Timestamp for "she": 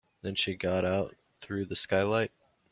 0.33-0.55